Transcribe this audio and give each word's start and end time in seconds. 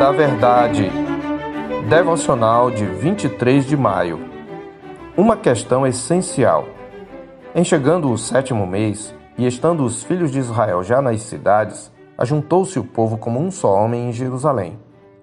da 0.00 0.10
Verdade. 0.12 0.90
Devocional 1.86 2.70
de 2.70 2.86
23 2.86 3.66
de 3.66 3.76
maio. 3.76 4.18
Uma 5.14 5.36
questão 5.36 5.86
essencial. 5.86 6.64
Em 7.54 7.62
chegando 7.62 8.10
o 8.10 8.16
sétimo 8.16 8.66
mês, 8.66 9.14
e 9.36 9.46
estando 9.46 9.84
os 9.84 10.02
filhos 10.02 10.30
de 10.30 10.38
Israel 10.38 10.82
já 10.82 11.02
nas 11.02 11.20
cidades, 11.20 11.92
ajuntou-se 12.16 12.78
o 12.78 12.84
povo 12.84 13.18
como 13.18 13.38
um 13.38 13.50
só 13.50 13.74
homem 13.74 14.08
em 14.08 14.12
Jerusalém. 14.12 14.78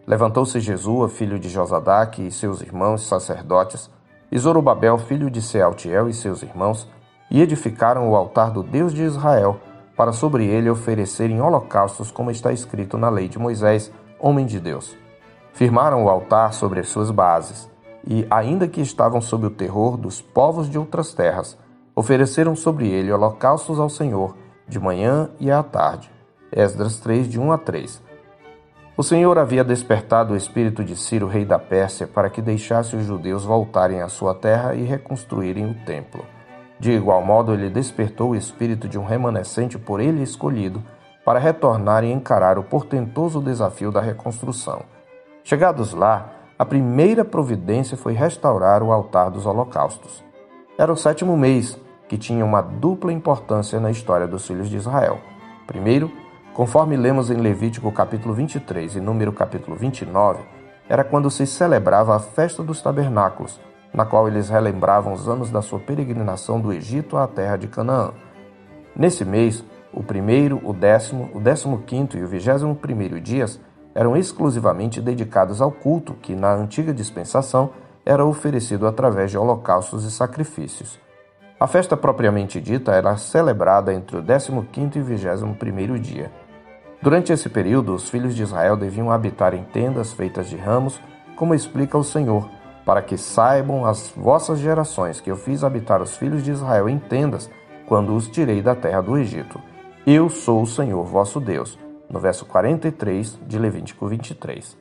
Levantou-se 0.06 0.60
Jesua, 0.60 1.10
filho 1.10 1.40
de 1.40 1.50
Josadaque, 1.50 2.28
e 2.28 2.32
seus 2.32 2.62
irmãos 2.62 3.08
sacerdotes, 3.08 3.90
e 4.32 4.38
Zorobabel, 4.38 5.00
filho 5.00 5.32
de 5.32 5.42
Sealtiel, 5.42 6.08
e 6.08 6.14
seus 6.14 6.44
irmãos, 6.44 6.88
e 7.32 7.42
edificaram 7.42 8.08
o 8.12 8.16
altar 8.16 8.52
do 8.52 8.62
Deus 8.62 8.94
de 8.94 9.02
Israel, 9.02 9.60
para 9.96 10.14
sobre 10.14 10.46
ele 10.46 10.70
oferecerem 10.70 11.42
holocaustos, 11.42 12.12
como 12.12 12.30
está 12.30 12.54
escrito 12.54 12.96
na 12.96 13.10
lei 13.10 13.28
de 13.28 13.40
Moisés, 13.40 13.92
homem 14.20 14.46
de 14.46 14.60
Deus. 14.60 14.96
Firmaram 15.54 16.04
o 16.04 16.10
altar 16.10 16.54
sobre 16.54 16.80
as 16.80 16.90
suas 16.90 17.12
bases, 17.12 17.70
e, 18.06 18.26
ainda 18.30 18.68
que 18.68 18.80
estavam 18.80 19.20
sob 19.20 19.48
o 19.48 19.52
terror 19.52 19.98
dos 19.98 20.22
povos 20.22 20.70
de 20.70 20.78
outras 20.78 21.14
terras, 21.14 21.58
ofereceram 21.96 22.56
sobre 22.56 22.88
ele 22.88 23.12
holocaustos 23.12 23.80
ao 23.80 23.90
Senhor, 23.90 24.36
de 24.68 24.80
manhã 24.80 25.30
e 25.40 25.52
à 25.52 25.62
tarde. 25.64 26.12
Esdras 26.52 27.00
3, 27.00 27.28
de 27.28 27.40
1 27.40 27.52
a 27.52 27.58
3. 27.58 28.02
O 28.96 29.04
Senhor 29.04 29.38
havia 29.38 29.64
despertado 29.64 30.34
o 30.34 30.38
espírito 30.38 30.84
de 30.84 30.96
Ciro, 30.96 31.28
rei 31.28 31.46
da 31.46 31.60
Pérsia, 31.60 32.08
para 32.08 32.30
que 32.30 32.42
deixasse 32.42 32.96
os 32.96 33.04
judeus 33.04 33.46
voltarem 33.46 34.02
à 34.02 34.08
sua 34.08 34.34
terra 34.34 34.74
e 34.74 34.84
reconstruírem 34.84 35.70
o 35.70 35.74
templo. 35.86 36.26
De 36.80 36.92
igual 36.92 37.24
modo, 37.24 37.54
ele 37.54 37.70
despertou 37.70 38.32
o 38.32 38.36
espírito 38.36 38.88
de 38.88 38.98
um 38.98 39.06
remanescente 39.06 39.78
por 39.78 40.00
ele 40.00 40.24
escolhido, 40.24 40.84
para 41.28 41.40
retornar 41.40 42.06
e 42.06 42.12
encarar 42.14 42.58
o 42.58 42.64
portentoso 42.64 43.42
desafio 43.42 43.92
da 43.92 44.00
reconstrução. 44.00 44.84
Chegados 45.44 45.94
lá, 45.94 46.30
a 46.58 46.64
primeira 46.64 47.26
providência 47.26 47.98
foi 47.98 48.14
restaurar 48.14 48.82
o 48.82 48.94
altar 48.94 49.30
dos 49.30 49.46
holocaustos. 49.46 50.24
Era 50.78 50.90
o 50.90 50.96
sétimo 50.96 51.36
mês, 51.36 51.78
que 52.08 52.18
tinha 52.18 52.46
uma 52.46 52.62
dupla 52.62 53.12
importância 53.12 53.78
na 53.78 53.92
história 53.92 54.26
dos 54.26 54.48
filhos 54.48 54.70
de 54.70 54.78
Israel. 54.78 55.20
Primeiro, 55.68 56.10
conforme 56.54 56.96
lemos 56.96 57.30
em 57.30 57.36
Levítico 57.36 57.92
capítulo 57.92 58.34
23 58.34 58.96
e 58.96 59.02
Número 59.02 59.34
capítulo 59.34 59.76
29, 59.76 60.40
era 60.88 61.04
quando 61.04 61.30
se 61.30 61.46
celebrava 61.46 62.16
a 62.16 62.20
festa 62.20 62.64
dos 62.64 62.82
tabernáculos, 62.82 63.60
na 63.94 64.06
qual 64.06 64.30
eles 64.30 64.48
relembravam 64.48 65.12
os 65.12 65.28
anos 65.28 65.52
da 65.52 65.62
sua 65.62 65.80
peregrinação 65.80 66.58
do 66.62 66.72
Egito 66.72 67.18
à 67.18 67.28
terra 67.28 67.58
de 67.58 67.68
Canaã. 67.68 68.14
Nesse 68.96 69.26
mês, 69.26 69.62
o 69.94 70.04
primeiro, 70.04 70.62
o 70.64 70.74
décimo, 70.74 71.30
o 71.34 71.40
décimo 71.40 71.80
quinto 71.80 72.18
e 72.18 72.24
o 72.24 72.28
vigésimo 72.28 72.76
primeiro 72.76 73.20
dias 73.20 73.60
eram 73.96 74.16
exclusivamente 74.16 75.02
dedicados 75.02 75.62
ao 75.62 75.72
culto 75.72 76.14
que, 76.14 76.36
na 76.36 76.54
antiga 76.54 76.94
dispensação, 76.94 77.72
era 78.06 78.26
oferecido 78.26 78.86
através 78.86 79.32
de 79.32 79.38
holocaustos 79.38 80.06
e 80.06 80.12
sacrifícios. 80.12 81.00
A 81.60 81.66
festa 81.66 81.98
propriamente 81.98 82.62
dita 82.62 82.92
era 82.92 83.18
celebrada 83.18 83.92
entre 83.92 84.18
o 84.18 84.22
décimo 84.22 84.64
quinto 84.72 85.00
e 85.00 85.02
vigésimo 85.02 85.56
primeiro 85.56 85.98
dia. 86.00 86.32
Durante 87.02 87.34
esse 87.34 87.50
período, 87.50 87.96
os 87.96 88.10
filhos 88.10 88.36
de 88.36 88.44
Israel 88.44 88.78
deviam 88.78 89.12
habitar 89.12 89.54
em 89.54 89.64
tendas 89.64 90.14
feitas 90.14 90.48
de 90.48 90.56
ramos, 90.56 91.02
como 91.36 91.56
explica 91.56 91.98
o 91.98 92.04
Senhor, 92.04 92.48
para 92.86 93.02
que 93.02 93.18
saibam 93.18 93.86
as 93.86 94.14
vossas 94.16 94.60
gerações 94.60 95.20
que 95.20 95.32
eu 95.32 95.36
fiz 95.36 95.64
habitar 95.64 96.02
os 96.02 96.16
filhos 96.16 96.44
de 96.44 96.52
Israel 96.52 96.88
em 96.88 97.00
tendas 97.00 97.50
quando 97.88 98.16
os 98.16 98.28
tirei 98.28 98.62
da 98.62 98.76
terra 98.76 99.02
do 99.02 99.18
Egito. 99.18 99.60
Eu 100.10 100.30
sou 100.30 100.62
o 100.62 100.66
Senhor 100.66 101.04
vosso 101.04 101.38
Deus. 101.38 101.78
No 102.10 102.18
verso 102.18 102.46
43 102.46 103.38
de 103.46 103.60
Levítico 103.60 104.08
23. 104.08 104.78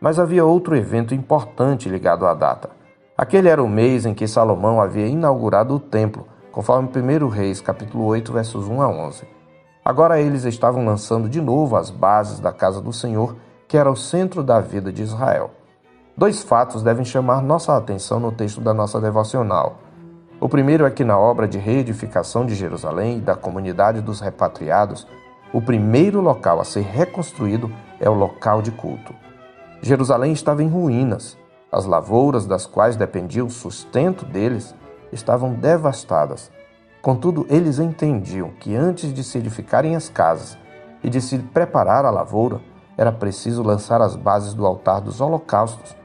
Mas 0.00 0.18
havia 0.18 0.44
outro 0.44 0.74
evento 0.74 1.14
importante 1.14 1.88
ligado 1.88 2.26
à 2.26 2.34
data. 2.34 2.70
Aquele 3.16 3.48
era 3.48 3.62
o 3.62 3.68
mês 3.68 4.04
em 4.04 4.12
que 4.12 4.26
Salomão 4.26 4.80
havia 4.80 5.06
inaugurado 5.06 5.76
o 5.76 5.78
templo, 5.78 6.26
conforme 6.50 6.88
1 6.88 7.28
Reis, 7.28 7.60
capítulo 7.60 8.04
8, 8.06 8.32
versos 8.32 8.66
1 8.66 8.82
a 8.82 8.88
11. 8.88 9.28
Agora 9.84 10.20
eles 10.20 10.42
estavam 10.42 10.84
lançando 10.84 11.28
de 11.28 11.40
novo 11.40 11.76
as 11.76 11.88
bases 11.88 12.40
da 12.40 12.50
casa 12.50 12.80
do 12.80 12.92
Senhor, 12.92 13.36
que 13.68 13.76
era 13.76 13.88
o 13.88 13.94
centro 13.94 14.42
da 14.42 14.58
vida 14.58 14.92
de 14.92 15.04
Israel. 15.04 15.52
Dois 16.16 16.42
fatos 16.42 16.82
devem 16.82 17.04
chamar 17.04 17.40
nossa 17.44 17.76
atenção 17.76 18.18
no 18.18 18.32
texto 18.32 18.60
da 18.60 18.74
nossa 18.74 19.00
devocional. 19.00 19.76
O 20.44 20.48
primeiro 20.50 20.84
é 20.84 20.90
que, 20.90 21.04
na 21.04 21.18
obra 21.18 21.48
de 21.48 21.56
reedificação 21.56 22.44
de 22.44 22.54
Jerusalém 22.54 23.16
e 23.16 23.20
da 23.22 23.34
comunidade 23.34 24.02
dos 24.02 24.20
repatriados, 24.20 25.06
o 25.54 25.62
primeiro 25.62 26.20
local 26.20 26.60
a 26.60 26.64
ser 26.64 26.82
reconstruído 26.82 27.72
é 27.98 28.10
o 28.10 28.12
local 28.12 28.60
de 28.60 28.70
culto. 28.70 29.14
Jerusalém 29.80 30.34
estava 30.34 30.62
em 30.62 30.68
ruínas. 30.68 31.38
As 31.72 31.86
lavouras 31.86 32.44
das 32.44 32.66
quais 32.66 32.94
dependia 32.94 33.42
o 33.42 33.48
sustento 33.48 34.26
deles 34.26 34.74
estavam 35.10 35.54
devastadas. 35.54 36.52
Contudo, 37.00 37.46
eles 37.48 37.78
entendiam 37.78 38.50
que 38.60 38.76
antes 38.76 39.14
de 39.14 39.24
se 39.24 39.38
edificarem 39.38 39.96
as 39.96 40.10
casas 40.10 40.58
e 41.02 41.08
de 41.08 41.22
se 41.22 41.38
preparar 41.38 42.04
a 42.04 42.10
lavoura, 42.10 42.60
era 42.98 43.10
preciso 43.10 43.62
lançar 43.62 44.02
as 44.02 44.14
bases 44.14 44.52
do 44.52 44.66
altar 44.66 45.00
dos 45.00 45.22
holocaustos 45.22 45.96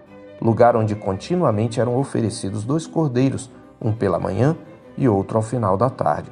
lugar 0.42 0.76
onde 0.76 0.96
continuamente 0.96 1.80
eram 1.80 1.98
oferecidos 1.98 2.64
dois 2.64 2.88
cordeiros, 2.88 3.50
um 3.82 3.92
pela 3.92 4.20
manhã 4.20 4.56
e 4.98 5.08
outro 5.08 5.38
ao 5.38 5.44
final 5.44 5.78
da 5.78 5.90
tarde. 5.90 6.32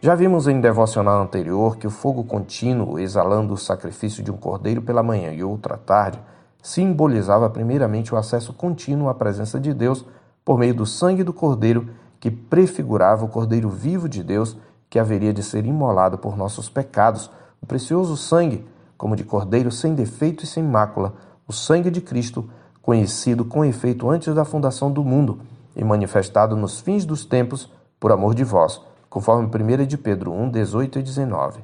Já 0.00 0.14
vimos 0.14 0.46
em 0.46 0.60
devocional 0.60 1.22
anterior 1.22 1.78
que 1.78 1.86
o 1.86 1.90
fogo 1.90 2.22
contínuo, 2.22 2.98
exalando 2.98 3.54
o 3.54 3.58
sacrifício 3.58 4.22
de 4.22 4.30
um 4.30 4.36
cordeiro 4.36 4.82
pela 4.82 5.02
manhã 5.02 5.32
e 5.32 5.42
outro 5.42 5.74
à 5.74 5.78
tarde, 5.78 6.20
simbolizava 6.62 7.48
primeiramente 7.48 8.14
o 8.14 8.16
acesso 8.18 8.52
contínuo 8.52 9.08
à 9.08 9.14
presença 9.14 9.58
de 9.58 9.72
Deus 9.72 10.04
por 10.44 10.58
meio 10.58 10.74
do 10.74 10.84
sangue 10.84 11.24
do 11.24 11.32
cordeiro, 11.32 11.88
que 12.20 12.30
prefigurava 12.30 13.24
o 13.24 13.28
cordeiro 13.28 13.70
vivo 13.70 14.08
de 14.08 14.22
Deus 14.22 14.56
que 14.88 14.98
haveria 14.98 15.32
de 15.32 15.42
ser 15.42 15.66
imolado 15.66 16.18
por 16.18 16.36
nossos 16.36 16.68
pecados, 16.68 17.30
o 17.60 17.66
precioso 17.66 18.16
sangue, 18.16 18.66
como 18.96 19.16
de 19.16 19.24
cordeiro 19.24 19.72
sem 19.72 19.94
defeito 19.94 20.44
e 20.44 20.46
sem 20.46 20.62
mácula, 20.62 21.14
o 21.48 21.52
sangue 21.52 21.90
de 21.90 22.00
Cristo, 22.00 22.48
conhecido 22.82 23.44
com 23.44 23.64
efeito 23.64 24.08
antes 24.08 24.32
da 24.34 24.44
fundação 24.44 24.92
do 24.92 25.02
mundo 25.02 25.40
e 25.76 25.84
manifestado 25.84 26.56
nos 26.56 26.80
fins 26.80 27.04
dos 27.04 27.24
tempos 27.24 27.70
por 28.00 28.10
amor 28.10 28.34
de 28.34 28.42
vós, 28.42 28.80
conforme 29.08 29.46
1 29.46 29.86
de 29.86 29.98
Pedro 29.98 30.32
1, 30.32 30.50
18 30.50 30.98
e 30.98 31.02
19. 31.02 31.60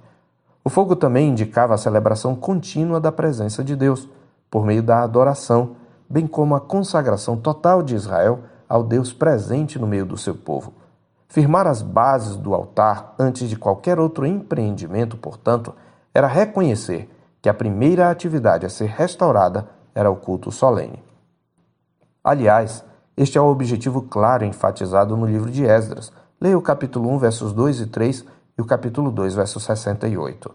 O 0.62 0.70
fogo 0.70 0.94
também 0.94 1.30
indicava 1.30 1.74
a 1.74 1.78
celebração 1.78 2.36
contínua 2.36 3.00
da 3.00 3.10
presença 3.10 3.64
de 3.64 3.74
Deus, 3.74 4.08
por 4.50 4.64
meio 4.64 4.82
da 4.82 5.02
adoração, 5.02 5.76
bem 6.08 6.26
como 6.26 6.54
a 6.54 6.60
consagração 6.60 7.36
total 7.36 7.82
de 7.82 7.94
Israel 7.94 8.40
ao 8.68 8.84
Deus 8.84 9.12
presente 9.12 9.78
no 9.78 9.86
meio 9.86 10.06
do 10.06 10.16
seu 10.16 10.34
povo. 10.34 10.74
Firmar 11.26 11.66
as 11.66 11.80
bases 11.80 12.36
do 12.36 12.54
altar 12.54 13.14
antes 13.18 13.48
de 13.48 13.56
qualquer 13.56 13.98
outro 13.98 14.26
empreendimento, 14.26 15.16
portanto, 15.16 15.74
era 16.14 16.26
reconhecer 16.26 17.10
que 17.40 17.48
a 17.48 17.54
primeira 17.54 18.10
atividade 18.10 18.66
a 18.66 18.68
ser 18.68 18.90
restaurada 18.90 19.66
era 19.94 20.10
o 20.10 20.16
culto 20.16 20.52
solene. 20.52 21.02
Aliás, 22.22 22.84
este 23.16 23.36
é 23.36 23.40
o 23.40 23.46
objetivo 23.46 24.02
claro 24.02 24.44
enfatizado 24.44 25.16
no 25.16 25.26
livro 25.26 25.50
de 25.50 25.64
Esdras. 25.64 26.10
Leia 26.40 26.56
o 26.56 26.62
capítulo 26.62 27.10
1, 27.10 27.18
versos 27.18 27.52
2 27.52 27.80
e 27.80 27.86
3 27.86 28.24
e 28.56 28.62
o 28.62 28.64
capítulo 28.64 29.10
2, 29.10 29.34
verso 29.34 29.60
68. 29.60 30.50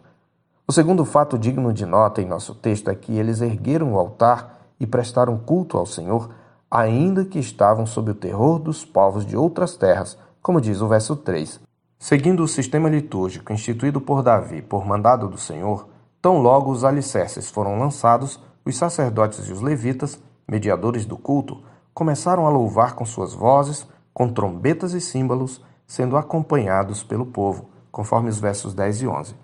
O 0.68 0.74
segundo 0.74 1.06
fato 1.06 1.38
digno 1.38 1.72
de 1.72 1.86
nota 1.86 2.22
em 2.22 2.26
nosso 2.26 2.56
texto 2.56 2.90
é 2.90 2.96
que 2.96 3.16
eles 3.16 3.42
ergueram 3.42 3.94
o 3.94 4.00
altar 4.00 4.60
e 4.80 4.88
prestaram 4.88 5.38
culto 5.38 5.78
ao 5.78 5.86
Senhor, 5.86 6.32
ainda 6.70 7.24
que 7.24 7.38
estavam 7.38 7.86
sob 7.86 8.12
o 8.12 8.16
terror 8.16 8.60
dos 8.60 8.84
povos 8.84 9.26
de 9.26 9.38
outras 9.38 9.78
terras, 9.78 10.18
como 10.42 10.60
diz 10.60 10.82
o 10.82 10.88
verso 10.88 11.16
3. 11.16 11.60
Seguindo 12.00 12.44
o 12.44 12.48
sistema 12.48 12.90
litúrgico 12.90 13.54
instituído 13.54 14.02
por 14.02 14.24
Davi 14.24 14.64
por 14.64 14.86
mandado 14.86 15.30
do 15.30 15.38
Senhor, 15.38 15.88
tão 16.20 16.40
logo 16.40 16.72
os 16.72 16.84
alicerces 16.84 17.52
foram 17.52 17.78
lançados, 17.78 18.40
os 18.66 18.76
sacerdotes 18.76 19.48
e 19.48 19.54
os 19.54 19.62
levitas 19.62 20.20
mediadores 20.48 21.06
do 21.06 21.18
culto, 21.18 21.64
começaram 21.98 22.46
a 22.46 22.50
louvar 22.52 22.94
com 22.94 23.04
suas 23.04 23.34
vozes, 23.34 23.88
com 24.14 24.30
trombetas 24.30 24.94
e 24.94 25.02
símbolos, 25.02 25.66
sendo 25.88 26.16
acompanhados 26.16 27.02
pelo 27.02 27.26
povo, 27.26 27.72
conforme 27.92 28.30
os 28.30 28.40
versos 28.40 28.76
10 28.76 29.02
e 29.02 29.08
11. 29.08 29.36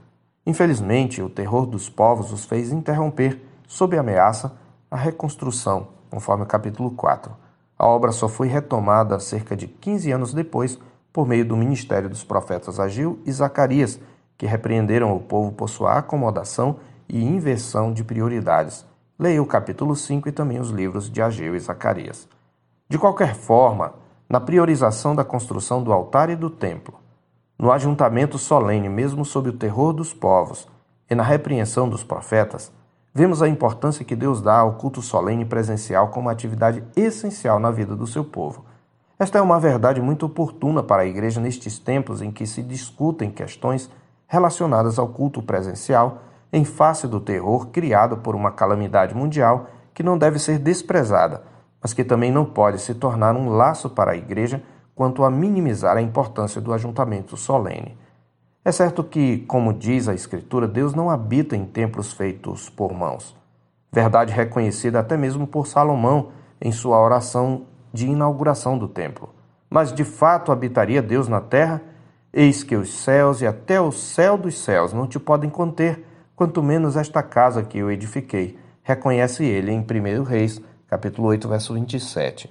Infelizmente, 0.45 1.19
o 1.19 1.31
terror 1.31 1.65
dos 1.65 1.89
povos 1.89 2.31
os 2.31 2.45
fez 2.45 2.71
interromper, 2.71 3.43
sob 3.67 3.97
ameaça, 3.97 4.55
a 4.91 4.95
reconstrução, 4.95 5.87
conforme 6.11 6.43
o 6.43 6.45
capítulo 6.45 6.91
4. 6.91 7.35
A 7.75 7.87
obra 7.87 8.11
só 8.11 8.29
foi 8.29 8.49
retomada 8.49 9.19
cerca 9.19 9.55
de 9.57 9.67
15 9.67 10.11
anos 10.11 10.31
depois 10.31 10.77
por 11.11 11.27
meio 11.27 11.43
do 11.43 11.57
ministério 11.57 12.07
dos 12.07 12.23
profetas 12.23 12.79
Agil 12.79 13.19
e 13.25 13.31
Zacarias, 13.31 13.99
que 14.37 14.45
repreenderam 14.45 15.11
o 15.15 15.19
povo 15.19 15.53
por 15.53 15.71
sua 15.71 15.97
acomodação 15.97 16.75
e 17.09 17.19
inversão 17.19 17.91
de 17.91 18.03
prioridades 18.03 18.85
Leia 19.17 19.41
o 19.41 19.45
capítulo 19.45 19.95
5 19.95 20.27
e 20.27 20.31
também 20.31 20.59
os 20.59 20.71
livros 20.71 21.09
de 21.09 21.21
Ageu 21.21 21.55
e 21.55 21.59
Zacarias. 21.59 22.27
De 22.89 22.97
qualquer 22.97 23.35
forma, 23.35 23.93
na 24.29 24.39
priorização 24.39 25.15
da 25.15 25.23
construção 25.23 25.81
do 25.81 25.91
altar 25.91 26.29
e 26.29 26.35
do 26.35 26.49
templo, 26.49 26.95
no 27.57 27.71
ajuntamento 27.71 28.37
solene, 28.37 28.89
mesmo 28.89 29.23
sob 29.23 29.49
o 29.49 29.57
terror 29.57 29.93
dos 29.93 30.13
povos, 30.13 30.67
e 31.09 31.15
na 31.15 31.23
repreensão 31.23 31.87
dos 31.87 32.03
profetas, 32.03 32.71
vemos 33.13 33.41
a 33.41 33.47
importância 33.47 34.03
que 34.03 34.15
Deus 34.15 34.41
dá 34.41 34.57
ao 34.57 34.73
culto 34.73 35.01
solene 35.01 35.45
presencial 35.45 36.09
como 36.09 36.29
atividade 36.29 36.83
essencial 36.95 37.59
na 37.59 37.71
vida 37.71 37.95
do 37.95 38.07
seu 38.07 38.23
povo. 38.23 38.65
Esta 39.17 39.37
é 39.37 39.41
uma 39.41 39.59
verdade 39.59 40.01
muito 40.01 40.25
oportuna 40.25 40.81
para 40.81 41.03
a 41.03 41.05
igreja 41.05 41.39
nestes 41.39 41.79
tempos 41.79 42.21
em 42.21 42.31
que 42.31 42.45
se 42.45 42.61
discutem 42.61 43.31
questões 43.31 43.89
relacionadas 44.27 44.97
ao 44.97 45.07
culto 45.07 45.41
presencial 45.41 46.23
em 46.51 46.65
face 46.65 47.07
do 47.07 47.19
terror 47.19 47.67
criado 47.67 48.17
por 48.17 48.35
uma 48.35 48.51
calamidade 48.51 49.15
mundial 49.15 49.67
que 49.93 50.03
não 50.03 50.17
deve 50.17 50.39
ser 50.39 50.57
desprezada, 50.57 51.43
mas 51.83 51.93
que 51.93 52.05
também 52.05 52.31
não 52.31 52.45
pode 52.45 52.79
se 52.79 52.95
tornar 52.95 53.35
um 53.35 53.49
laço 53.49 53.89
para 53.89 54.13
a 54.13 54.15
igreja 54.15 54.63
quanto 54.95 55.25
a 55.25 55.29
minimizar 55.29 55.97
a 55.97 56.01
importância 56.01 56.61
do 56.61 56.71
ajuntamento 56.71 57.35
solene. 57.35 57.97
É 58.63 58.71
certo 58.71 59.03
que, 59.03 59.39
como 59.39 59.73
diz 59.73 60.07
a 60.07 60.13
Escritura, 60.13 60.65
Deus 60.65 60.95
não 60.95 61.09
habita 61.09 61.57
em 61.57 61.65
templos 61.65 62.13
feitos 62.13 62.69
por 62.69 62.93
mãos. 62.93 63.35
Verdade 63.91 64.31
reconhecida 64.31 65.01
até 65.01 65.17
mesmo 65.17 65.45
por 65.45 65.67
Salomão 65.67 66.29
em 66.61 66.71
sua 66.71 66.97
oração 66.97 67.65
de 67.91 68.07
inauguração 68.07 68.77
do 68.77 68.87
templo. 68.87 69.29
Mas 69.69 69.91
de 69.91 70.05
fato 70.05 70.53
habitaria 70.53 71.01
Deus 71.01 71.27
na 71.27 71.41
terra? 71.41 71.81
Eis 72.31 72.63
que 72.63 72.75
os 72.77 72.93
céus 72.93 73.41
e 73.41 73.45
até 73.45 73.81
o 73.81 73.91
céu 73.91 74.37
dos 74.37 74.57
céus 74.57 74.93
não 74.93 75.05
te 75.05 75.19
podem 75.19 75.49
conter, 75.49 76.05
quanto 76.35 76.63
menos 76.63 76.95
esta 76.95 77.21
casa 77.21 77.61
que 77.61 77.77
eu 77.77 77.91
edifiquei. 77.91 78.57
Reconhece 78.81 79.43
ele 79.43 79.71
em 79.71 79.79
1 79.79 80.23
Reis, 80.23 80.61
capítulo 80.93 81.29
8, 81.29 81.47
verso 81.47 81.73
27. 81.73 82.47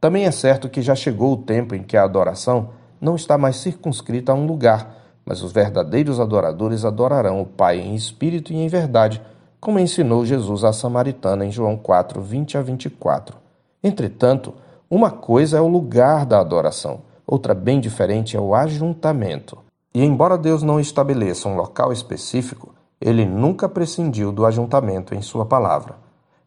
Também 0.00 0.26
é 0.26 0.30
certo 0.30 0.68
que 0.68 0.80
já 0.80 0.94
chegou 0.94 1.32
o 1.32 1.36
tempo 1.36 1.74
em 1.74 1.82
que 1.82 1.96
a 1.96 2.04
adoração 2.04 2.68
não 3.00 3.16
está 3.16 3.36
mais 3.36 3.56
circunscrita 3.56 4.30
a 4.30 4.34
um 4.34 4.46
lugar, 4.46 4.94
mas 5.26 5.42
os 5.42 5.50
verdadeiros 5.50 6.20
adoradores 6.20 6.84
adorarão 6.84 7.40
o 7.40 7.46
Pai 7.46 7.80
em 7.80 7.96
espírito 7.96 8.52
e 8.52 8.56
em 8.56 8.68
verdade, 8.68 9.20
como 9.60 9.80
ensinou 9.80 10.24
Jesus 10.24 10.62
à 10.62 10.72
samaritana 10.72 11.44
em 11.44 11.50
João 11.50 11.76
4, 11.76 12.22
20 12.22 12.58
a 12.58 12.62
24. 12.62 13.36
Entretanto, 13.82 14.54
uma 14.88 15.10
coisa 15.10 15.58
é 15.58 15.60
o 15.60 15.66
lugar 15.66 16.24
da 16.24 16.38
adoração, 16.38 17.00
outra 17.26 17.54
bem 17.54 17.80
diferente 17.80 18.36
é 18.36 18.40
o 18.40 18.54
ajuntamento. 18.54 19.58
E 19.92 20.04
embora 20.04 20.38
Deus 20.38 20.62
não 20.62 20.78
estabeleça 20.78 21.48
um 21.48 21.56
local 21.56 21.92
específico, 21.92 22.72
ele 23.00 23.24
nunca 23.24 23.68
prescindiu 23.68 24.30
do 24.30 24.46
ajuntamento 24.46 25.12
em 25.12 25.20
sua 25.20 25.44
palavra. 25.44 26.03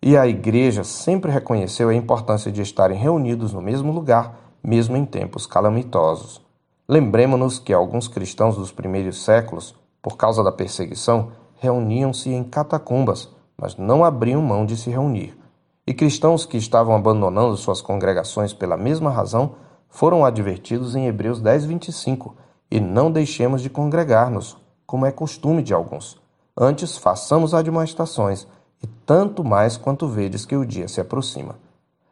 E 0.07 0.15
a 0.15 0.25
igreja 0.25 0.85
sempre 0.85 1.29
reconheceu 1.29 1.89
a 1.89 1.93
importância 1.93 2.49
de 2.49 2.61
estarem 2.61 2.97
reunidos 2.97 3.51
no 3.51 3.61
mesmo 3.61 3.91
lugar, 3.91 4.39
mesmo 4.63 4.95
em 4.95 5.03
tempos 5.03 5.45
calamitosos. 5.45 6.41
Lembremos-nos 6.87 7.59
que 7.59 7.73
alguns 7.73 8.07
cristãos 8.07 8.55
dos 8.55 8.71
primeiros 8.71 9.25
séculos, 9.25 9.75
por 10.01 10.15
causa 10.15 10.41
da 10.41 10.49
perseguição, 10.49 11.33
reuniam-se 11.57 12.29
em 12.29 12.41
catacumbas, 12.41 13.27
mas 13.57 13.75
não 13.75 14.05
abriam 14.05 14.41
mão 14.41 14.65
de 14.65 14.77
se 14.77 14.89
reunir. 14.89 15.37
E 15.85 15.93
cristãos 15.93 16.45
que 16.45 16.55
estavam 16.55 16.95
abandonando 16.95 17.57
suas 17.57 17.81
congregações 17.81 18.53
pela 18.53 18.77
mesma 18.77 19.09
razão 19.09 19.55
foram 19.89 20.23
advertidos 20.23 20.95
em 20.95 21.05
Hebreus 21.05 21.41
10, 21.41 21.65
25, 21.65 22.33
e 22.71 22.79
não 22.79 23.11
deixemos 23.11 23.61
de 23.61 23.69
congregar-nos, 23.69 24.55
como 24.85 25.05
é 25.05 25.11
costume 25.11 25.61
de 25.61 25.73
alguns. 25.73 26.17
Antes 26.57 26.97
façamos 26.97 27.53
admoestações, 27.53 28.47
e 28.81 28.87
tanto 29.05 29.43
mais 29.43 29.77
quanto 29.77 30.07
vedes 30.07 30.45
que 30.45 30.55
o 30.55 30.65
dia 30.65 30.87
se 30.87 31.01
aproxima. 31.01 31.55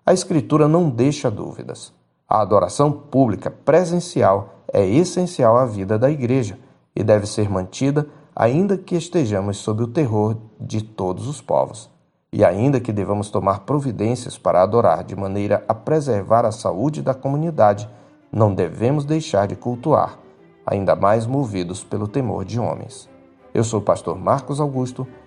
A 0.06 0.13
Escritura 0.13 0.67
não 0.67 0.89
deixa 0.89 1.31
dúvidas. 1.31 1.94
A 2.27 2.41
adoração 2.41 2.91
pública 2.91 3.51
presencial 3.51 4.63
é 4.71 4.85
essencial 4.85 5.57
à 5.57 5.65
vida 5.65 5.97
da 5.97 6.09
Igreja 6.09 6.57
e 6.95 7.03
deve 7.03 7.27
ser 7.27 7.50
mantida 7.50 8.07
ainda 8.35 8.77
que 8.77 8.95
estejamos 8.95 9.57
sob 9.57 9.83
o 9.83 9.88
terror 9.88 10.38
de 10.59 10.83
todos 10.83 11.27
os 11.27 11.41
povos, 11.41 11.89
e 12.33 12.44
ainda 12.44 12.81
que 12.81 12.91
devamos 12.91 13.29
tomar 13.29 13.62
providências 13.62 14.38
para 14.38 14.62
adorar 14.62 15.06
de 15.06 15.15
maneira 15.15 15.63
a 15.69 15.73
preservar 15.73 16.45
a 16.45 16.51
saúde 16.51 17.01
da 17.01 17.13
comunidade, 17.13 17.89
não 18.29 18.53
devemos 18.53 19.06
deixar 19.06 19.47
de 19.47 19.56
cultuar, 19.56 20.19
ainda 20.65 20.95
mais 20.95 21.25
movidos 21.25 21.81
pelo 21.83 22.09
temor 22.09 22.44
de 22.44 22.59
homens. 22.59 23.09
Eu 23.53 23.63
sou 23.63 23.79
o 23.79 23.83
pastor 23.83 24.17
Marcos 24.17 24.59
Augusto, 24.59 25.07